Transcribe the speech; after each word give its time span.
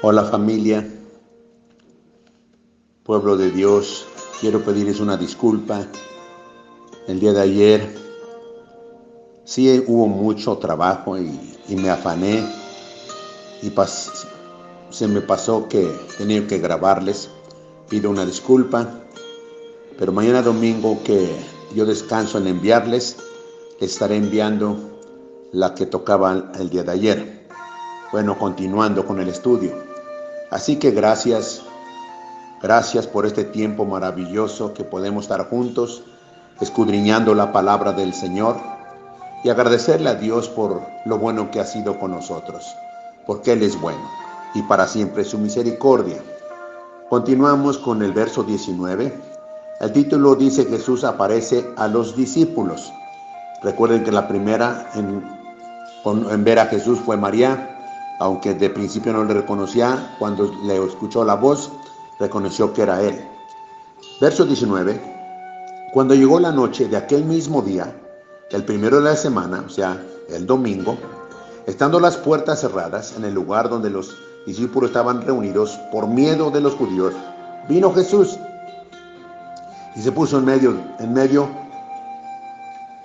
Hola 0.00 0.22
familia, 0.22 0.88
pueblo 3.02 3.36
de 3.36 3.50
Dios, 3.50 4.06
quiero 4.40 4.62
pedirles 4.62 5.00
una 5.00 5.16
disculpa. 5.16 5.88
El 7.08 7.18
día 7.18 7.32
de 7.32 7.40
ayer 7.40 7.96
sí 9.44 9.82
hubo 9.88 10.06
mucho 10.06 10.56
trabajo 10.58 11.18
y, 11.18 11.36
me 11.70 11.90
afané 11.90 12.46
y 13.60 13.72
se 14.90 15.08
me 15.08 15.20
pasó 15.20 15.66
que 15.66 15.90
tenía 16.16 16.46
que 16.46 16.58
grabarles. 16.58 17.28
Pido 17.88 18.08
una 18.08 18.24
disculpa, 18.24 19.00
pero 19.98 20.12
mañana 20.12 20.42
domingo 20.42 21.02
que 21.02 21.28
yo 21.74 21.84
descanso 21.86 22.38
en 22.38 22.46
enviarles, 22.46 23.16
estaré 23.80 24.14
enviando 24.14 24.78
la 25.50 25.74
que 25.74 25.86
tocaba 25.86 26.52
el 26.56 26.70
día 26.70 26.84
de 26.84 26.92
ayer. 26.92 27.37
Bueno, 28.10 28.38
continuando 28.38 29.04
con 29.04 29.20
el 29.20 29.28
estudio. 29.28 29.72
Así 30.50 30.76
que 30.76 30.92
gracias, 30.92 31.62
gracias 32.62 33.06
por 33.06 33.26
este 33.26 33.44
tiempo 33.44 33.84
maravilloso 33.84 34.72
que 34.72 34.82
podemos 34.82 35.24
estar 35.24 35.50
juntos 35.50 36.02
escudriñando 36.58 37.34
la 37.34 37.52
palabra 37.52 37.92
del 37.92 38.14
Señor 38.14 38.56
y 39.44 39.50
agradecerle 39.50 40.08
a 40.08 40.14
Dios 40.14 40.48
por 40.48 40.80
lo 41.04 41.18
bueno 41.18 41.50
que 41.50 41.60
ha 41.60 41.66
sido 41.66 41.98
con 41.98 42.12
nosotros, 42.12 42.74
porque 43.26 43.52
Él 43.52 43.62
es 43.62 43.78
bueno 43.78 44.00
y 44.54 44.62
para 44.62 44.86
siempre 44.88 45.22
su 45.22 45.36
misericordia. 45.36 46.16
Continuamos 47.10 47.76
con 47.76 48.02
el 48.02 48.12
verso 48.12 48.42
19. 48.42 49.20
El 49.80 49.92
título 49.92 50.34
dice 50.34 50.64
Jesús 50.64 51.04
aparece 51.04 51.68
a 51.76 51.86
los 51.86 52.16
discípulos. 52.16 52.90
Recuerden 53.62 54.02
que 54.02 54.12
la 54.12 54.26
primera 54.26 54.90
en, 54.94 55.22
en 56.04 56.44
ver 56.44 56.58
a 56.58 56.66
Jesús 56.66 56.98
fue 57.00 57.18
María, 57.18 57.77
aunque 58.18 58.54
de 58.54 58.70
principio 58.70 59.12
no 59.12 59.24
le 59.24 59.34
reconocía, 59.34 60.16
cuando 60.18 60.52
le 60.64 60.84
escuchó 60.84 61.24
la 61.24 61.34
voz, 61.34 61.70
reconoció 62.18 62.72
que 62.72 62.82
era 62.82 63.00
él. 63.02 63.24
Verso 64.20 64.44
19. 64.44 65.00
Cuando 65.92 66.14
llegó 66.14 66.40
la 66.40 66.52
noche 66.52 66.88
de 66.88 66.96
aquel 66.96 67.24
mismo 67.24 67.62
día, 67.62 67.94
el 68.50 68.64
primero 68.64 68.96
de 68.96 69.04
la 69.04 69.16
semana, 69.16 69.64
o 69.66 69.70
sea, 69.70 70.02
el 70.28 70.46
domingo, 70.46 70.96
estando 71.66 72.00
las 72.00 72.16
puertas 72.16 72.60
cerradas 72.60 73.14
en 73.16 73.24
el 73.24 73.34
lugar 73.34 73.68
donde 73.68 73.90
los 73.90 74.16
discípulos 74.46 74.90
estaban 74.90 75.22
reunidos 75.22 75.78
por 75.92 76.06
miedo 76.06 76.50
de 76.50 76.60
los 76.60 76.74
judíos, 76.74 77.14
vino 77.68 77.92
Jesús 77.92 78.38
y 79.94 80.00
se 80.00 80.12
puso 80.12 80.38
en 80.38 80.44
medio, 80.44 80.76
en 80.98 81.12
medio, 81.12 81.48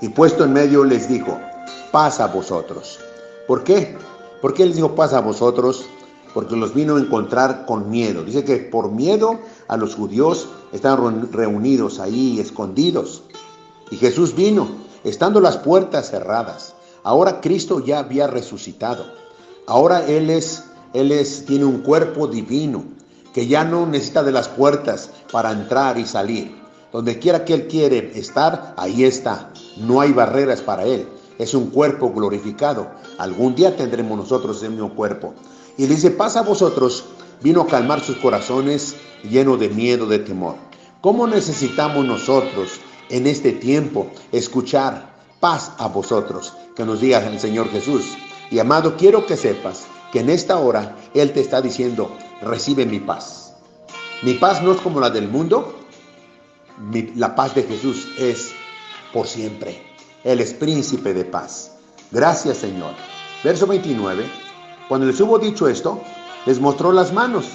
y 0.00 0.08
puesto 0.08 0.44
en 0.44 0.52
medio 0.52 0.84
les 0.84 1.08
dijo, 1.08 1.38
paz 1.90 2.20
a 2.20 2.26
vosotros. 2.26 2.98
¿Por 3.46 3.64
qué? 3.64 3.96
¿Por 4.42 4.54
qué 4.54 4.66
les 4.66 4.74
dijo 4.74 4.96
paz 4.96 5.12
a 5.12 5.20
vosotros? 5.20 5.84
Porque 6.34 6.56
los 6.56 6.74
vino 6.74 6.96
a 6.96 7.00
encontrar 7.00 7.64
con 7.64 7.88
miedo. 7.88 8.24
Dice 8.24 8.42
que 8.42 8.56
por 8.56 8.90
miedo 8.90 9.38
a 9.68 9.76
los 9.76 9.94
judíos 9.94 10.48
estaban 10.72 11.30
reunidos 11.30 12.00
ahí, 12.00 12.40
escondidos. 12.40 13.22
Y 13.92 13.98
Jesús 13.98 14.34
vino, 14.34 14.66
estando 15.04 15.40
las 15.40 15.58
puertas 15.58 16.10
cerradas. 16.10 16.74
Ahora 17.04 17.40
Cristo 17.40 17.78
ya 17.78 18.00
había 18.00 18.26
resucitado. 18.26 19.04
Ahora 19.68 20.04
Él 20.08 20.28
es, 20.28 20.64
Él 20.92 21.12
es, 21.12 21.46
tiene 21.46 21.64
un 21.64 21.78
cuerpo 21.82 22.26
divino 22.26 22.82
que 23.32 23.46
ya 23.46 23.62
no 23.62 23.86
necesita 23.86 24.24
de 24.24 24.32
las 24.32 24.48
puertas 24.48 25.10
para 25.30 25.52
entrar 25.52 25.98
y 25.98 26.04
salir. 26.04 26.60
Donde 26.90 27.20
quiera 27.20 27.44
que 27.44 27.54
Él 27.54 27.68
quiere 27.68 28.18
estar, 28.18 28.74
ahí 28.76 29.04
está. 29.04 29.52
No 29.76 30.00
hay 30.00 30.12
barreras 30.12 30.60
para 30.62 30.82
Él 30.82 31.06
es 31.42 31.54
un 31.54 31.70
cuerpo 31.70 32.12
glorificado. 32.12 32.90
Algún 33.18 33.54
día 33.54 33.76
tendremos 33.76 34.16
nosotros 34.16 34.58
ese 34.58 34.68
mismo 34.68 34.94
cuerpo. 34.94 35.34
Y 35.76 35.86
dice, 35.86 36.10
pasa 36.10 36.40
a 36.40 36.44
vosotros, 36.44 37.04
vino 37.42 37.62
a 37.62 37.66
calmar 37.66 38.00
sus 38.00 38.16
corazones 38.16 38.94
lleno 39.28 39.56
de 39.56 39.68
miedo, 39.68 40.06
de 40.06 40.20
temor. 40.20 40.54
¿Cómo 41.00 41.26
necesitamos 41.26 42.04
nosotros 42.04 42.80
en 43.08 43.26
este 43.26 43.52
tiempo 43.52 44.08
escuchar 44.30 45.16
paz 45.40 45.72
a 45.78 45.88
vosotros? 45.88 46.52
Que 46.76 46.84
nos 46.84 47.00
diga 47.00 47.18
el 47.26 47.40
Señor 47.40 47.68
Jesús. 47.70 48.16
Y 48.50 48.58
amado, 48.60 48.96
quiero 48.96 49.26
que 49.26 49.36
sepas 49.36 49.86
que 50.12 50.20
en 50.20 50.30
esta 50.30 50.58
hora 50.58 50.96
Él 51.14 51.32
te 51.32 51.40
está 51.40 51.60
diciendo, 51.60 52.16
recibe 52.40 52.86
mi 52.86 53.00
paz. 53.00 53.54
Mi 54.22 54.34
paz 54.34 54.62
no 54.62 54.72
es 54.72 54.80
como 54.80 55.00
la 55.00 55.10
del 55.10 55.28
mundo, 55.28 55.74
la 57.16 57.34
paz 57.34 57.56
de 57.56 57.64
Jesús 57.64 58.06
es 58.18 58.52
por 59.12 59.26
siempre. 59.26 59.91
Él 60.24 60.40
es 60.40 60.54
príncipe 60.54 61.14
de 61.14 61.24
paz. 61.24 61.72
Gracias 62.10 62.58
Señor. 62.58 62.94
Verso 63.42 63.66
29. 63.66 64.24
Cuando 64.88 65.06
les 65.06 65.20
hubo 65.20 65.38
dicho 65.38 65.68
esto, 65.68 66.00
les 66.46 66.60
mostró 66.60 66.92
las 66.92 67.12
manos 67.12 67.46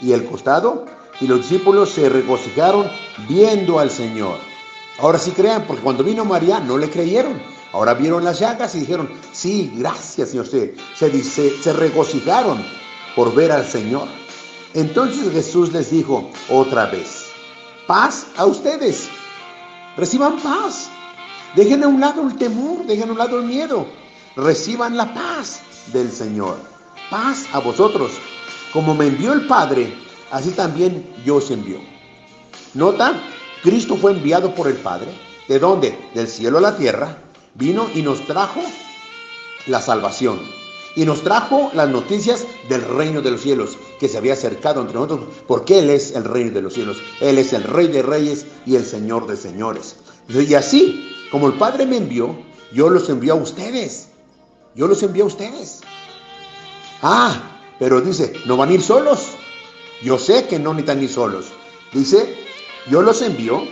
y 0.00 0.12
el 0.12 0.24
costado, 0.24 0.86
y 1.20 1.26
los 1.26 1.40
discípulos 1.40 1.90
se 1.90 2.08
regocijaron 2.08 2.90
viendo 3.28 3.78
al 3.78 3.90
Señor. 3.90 4.38
Ahora 4.98 5.18
sí 5.18 5.30
crean, 5.30 5.64
porque 5.66 5.82
cuando 5.82 6.04
vino 6.04 6.24
María 6.24 6.60
no 6.60 6.78
le 6.78 6.90
creyeron. 6.90 7.40
Ahora 7.72 7.94
vieron 7.94 8.24
las 8.24 8.38
llagas 8.38 8.74
y 8.74 8.80
dijeron, 8.80 9.10
sí, 9.32 9.72
gracias 9.76 10.30
Señor. 10.30 10.46
Se, 10.46 10.74
se, 10.96 11.62
se 11.62 11.72
regocijaron 11.72 12.64
por 13.14 13.34
ver 13.34 13.52
al 13.52 13.66
Señor. 13.66 14.08
Entonces 14.74 15.32
Jesús 15.32 15.72
les 15.72 15.90
dijo 15.90 16.30
otra 16.48 16.86
vez, 16.86 17.26
paz 17.86 18.26
a 18.36 18.46
ustedes. 18.46 19.08
Reciban 19.96 20.38
paz. 20.40 20.90
Dejen 21.54 21.84
a 21.84 21.88
un 21.88 22.00
lado 22.00 22.22
el 22.22 22.36
temor, 22.36 22.84
dejen 22.86 23.08
a 23.08 23.12
un 23.12 23.18
lado 23.18 23.38
el 23.38 23.46
miedo. 23.46 23.86
Reciban 24.36 24.96
la 24.96 25.14
paz 25.14 25.60
del 25.92 26.10
Señor. 26.10 26.58
Paz 27.10 27.46
a 27.52 27.60
vosotros. 27.60 28.12
Como 28.72 28.94
me 28.94 29.06
envió 29.06 29.32
el 29.32 29.46
Padre, 29.46 29.94
así 30.30 30.50
también 30.50 31.14
yo 31.24 31.36
os 31.36 31.50
envió. 31.50 31.78
Nota, 32.74 33.14
Cristo 33.62 33.96
fue 33.96 34.12
enviado 34.12 34.54
por 34.54 34.68
el 34.68 34.76
Padre. 34.76 35.08
¿De 35.48 35.58
dónde? 35.58 35.98
Del 36.14 36.28
cielo 36.28 36.58
a 36.58 36.60
la 36.60 36.76
tierra. 36.76 37.18
Vino 37.54 37.88
y 37.94 38.02
nos 38.02 38.26
trajo 38.26 38.60
la 39.66 39.80
salvación. 39.80 40.65
Y 40.96 41.04
nos 41.04 41.22
trajo 41.22 41.70
las 41.74 41.88
noticias 41.90 42.46
del 42.68 42.82
reino 42.82 43.20
de 43.20 43.30
los 43.30 43.42
cielos 43.42 43.76
que 44.00 44.08
se 44.08 44.16
había 44.16 44.32
acercado 44.32 44.80
entre 44.80 44.94
nosotros, 44.94 45.28
porque 45.46 45.78
Él 45.78 45.90
es 45.90 46.12
el 46.12 46.24
reino 46.24 46.52
de 46.52 46.62
los 46.62 46.72
cielos. 46.72 46.96
Él 47.20 47.38
es 47.38 47.52
el 47.52 47.62
rey 47.62 47.88
de 47.88 48.02
reyes 48.02 48.46
y 48.64 48.76
el 48.76 48.84
señor 48.84 49.26
de 49.26 49.36
señores. 49.36 49.96
Y 50.28 50.54
así 50.54 51.12
como 51.30 51.48
el 51.48 51.54
Padre 51.54 51.86
me 51.86 51.98
envió, 51.98 52.34
yo 52.72 52.88
los 52.88 53.08
envío 53.08 53.34
a 53.34 53.36
ustedes. 53.36 54.08
Yo 54.74 54.86
los 54.86 55.02
envío 55.02 55.24
a 55.24 55.28
ustedes. 55.28 55.80
Ah, 57.02 57.60
pero 57.78 58.00
dice, 58.00 58.32
no 58.46 58.56
van 58.56 58.70
a 58.70 58.72
ir 58.72 58.82
solos. 58.82 59.28
Yo 60.02 60.18
sé 60.18 60.46
que 60.46 60.58
no 60.58 60.72
necesitan 60.72 61.02
ir 61.02 61.10
solos. 61.10 61.46
Dice, 61.92 62.36
yo 62.90 63.02
los 63.02 63.22
envío. 63.22 63.62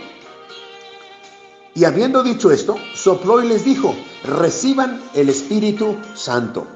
Y 1.73 1.85
habiendo 1.85 2.23
dicho 2.23 2.51
esto, 2.51 2.77
sopló 2.93 3.43
y 3.43 3.47
les 3.47 3.65
dijo, 3.65 3.95
reciban 4.23 5.01
el 5.13 5.29
Espíritu 5.29 5.97
Santo. 6.13 6.67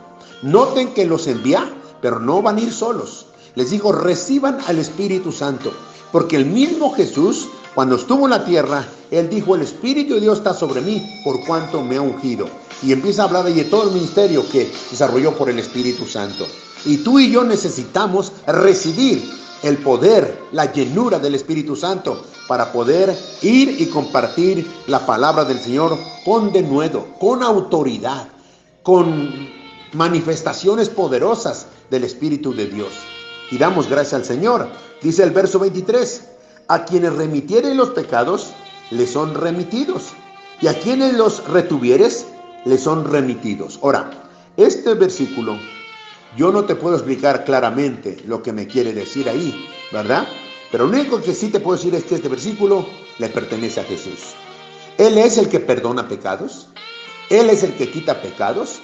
Noten 0.42 0.94
que 0.94 1.06
los 1.06 1.28
envía, 1.28 1.72
pero 2.02 2.20
no 2.20 2.42
van 2.42 2.58
a 2.58 2.62
ir 2.62 2.74
solos. 2.74 3.28
Les 3.56 3.72
dijo, 3.72 3.92
reciban 3.92 4.60
al 4.68 4.80
Espíritu 4.80 5.32
Santo. 5.32 5.72
Porque 6.12 6.38
el 6.38 6.46
mismo 6.46 6.94
Jesús 6.94 7.48
cuando 7.76 7.96
estuvo 7.96 8.26
en 8.26 8.32
la 8.32 8.44
tierra, 8.44 8.86
él 9.12 9.30
dijo, 9.30 9.56
el 9.56 9.62
Espíritu 9.62 10.16
de 10.16 10.22
Dios 10.22 10.40
está 10.40 10.54
sobre 10.54 10.82
mí 10.82 11.22
por 11.24 11.46
cuanto 11.46 11.82
me 11.82 11.98
ha 11.98 12.02
ungido. 12.02 12.48
Y 12.82 12.92
empieza 12.92 13.22
a 13.22 13.26
hablar 13.26 13.46
de 13.46 13.64
todo 13.64 13.84
el 13.84 13.92
ministerio 13.92 14.44
que 14.50 14.72
desarrolló 14.90 15.38
por 15.38 15.50
el 15.50 15.60
Espíritu 15.60 16.06
Santo. 16.06 16.46
Y 16.86 16.98
tú 16.98 17.20
y 17.20 17.32
yo 17.32 17.44
necesitamos 17.44 18.32
recibir 18.48 19.24
el 19.62 19.78
poder, 19.78 20.42
la 20.52 20.72
llenura 20.72 21.20
del 21.20 21.36
Espíritu 21.36 21.76
Santo 21.76 22.24
para 22.48 22.72
poder 22.72 23.16
ir 23.42 23.80
y 23.80 23.86
compartir 23.88 24.70
la 24.88 25.06
palabra 25.06 25.46
del 25.46 25.60
Señor 25.60 25.98
con 26.26 26.52
denuedo, 26.52 27.08
con 27.20 27.44
autoridad, 27.44 28.28
con 28.82 29.59
manifestaciones 29.94 30.90
poderosas 30.90 31.68
del 31.90 32.04
Espíritu 32.04 32.54
de 32.54 32.68
Dios. 32.68 32.92
Y 33.52 33.58
damos 33.58 33.90
gracias 33.90 34.14
al 34.14 34.26
Señor. 34.26 34.70
Dice 35.02 35.24
el 35.24 35.32
verso 35.32 35.60
23, 35.60 36.28
a 36.68 36.86
quienes 36.86 37.14
remitieren 37.14 37.78
los 37.78 37.90
pecados, 37.90 38.52
les 38.92 39.12
son 39.12 39.34
remitidos. 39.34 40.10
Y 40.62 40.68
a 40.68 40.80
quienes 40.80 41.14
los 41.14 41.48
retuvieres, 41.48 42.28
les 42.66 42.82
son 42.82 43.10
remitidos. 43.10 43.80
Ahora, 43.82 44.12
este 44.58 44.94
versículo, 44.94 45.58
yo 46.36 46.52
no 46.52 46.66
te 46.66 46.76
puedo 46.76 46.96
explicar 46.96 47.46
claramente 47.46 48.18
lo 48.28 48.44
que 48.44 48.54
me 48.54 48.68
quiere 48.68 48.94
decir 48.94 49.30
ahí, 49.30 49.68
¿verdad? 49.92 50.28
Pero 50.72 50.86
lo 50.86 50.94
único 50.94 51.22
que 51.22 51.34
sí 51.34 51.48
te 51.48 51.60
puedo 51.60 51.78
decir 51.78 51.96
es 51.96 52.04
que 52.04 52.16
este 52.16 52.30
versículo 52.30 52.88
le 53.18 53.30
pertenece 53.30 53.80
a 53.80 53.86
Jesús. 53.86 54.36
Él 54.98 55.18
es 55.18 55.38
el 55.38 55.50
que 55.50 55.60
perdona 55.60 56.08
pecados, 56.08 56.68
Él 57.30 57.50
es 57.50 57.64
el 57.64 57.74
que 57.76 57.90
quita 57.90 58.22
pecados, 58.22 58.82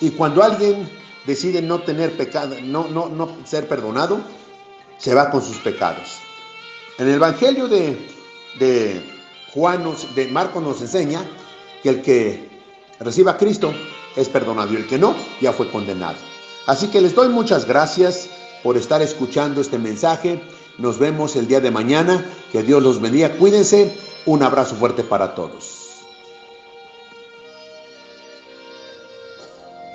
y 0.00 0.10
cuando 0.10 0.42
alguien 0.42 0.88
decide 1.26 1.62
no 1.62 1.80
tener 1.80 2.16
pecado, 2.16 2.56
no, 2.62 2.88
no, 2.88 3.08
no 3.08 3.36
ser 3.44 3.68
perdonado, 3.68 4.20
se 4.98 5.14
va 5.14 5.30
con 5.30 5.42
sus 5.42 5.56
pecados. 5.58 6.18
En 6.98 7.08
el 7.08 7.14
Evangelio 7.14 7.68
de, 7.68 8.08
de 8.58 9.04
Juan, 9.52 9.84
de 10.14 10.26
Marcos 10.28 10.62
nos 10.62 10.80
enseña 10.80 11.24
que 11.82 11.88
el 11.88 12.02
que 12.02 12.50
reciba 13.00 13.32
a 13.32 13.36
Cristo 13.36 13.72
es 14.16 14.28
perdonado 14.28 14.72
y 14.72 14.76
el 14.76 14.86
que 14.86 14.98
no 14.98 15.14
ya 15.40 15.52
fue 15.52 15.70
condenado. 15.70 16.16
Así 16.66 16.88
que 16.88 17.00
les 17.00 17.14
doy 17.14 17.28
muchas 17.28 17.66
gracias 17.66 18.28
por 18.62 18.76
estar 18.76 19.02
escuchando 19.02 19.60
este 19.60 19.78
mensaje. 19.78 20.42
Nos 20.78 20.98
vemos 20.98 21.36
el 21.36 21.46
día 21.46 21.60
de 21.60 21.70
mañana. 21.70 22.24
Que 22.50 22.62
Dios 22.62 22.82
los 22.82 23.00
bendiga. 23.00 23.30
Cuídense. 23.36 23.98
Un 24.26 24.42
abrazo 24.42 24.74
fuerte 24.76 25.04
para 25.04 25.34
todos. 25.34 25.83